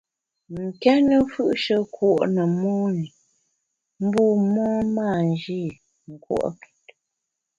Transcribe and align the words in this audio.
Nkéne 0.63 1.15
mfù’she 1.25 1.77
kùo’ 1.95 2.13
ne 2.35 2.43
mon 2.59 2.93
i, 3.05 3.07
bu 4.11 4.25
mon 4.53 4.81
mâ 4.95 5.07
nji 5.27 5.61
nkùo’ket. 6.11 6.83